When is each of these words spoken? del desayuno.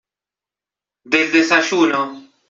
del 1.03 1.31
desayuno. 1.31 2.27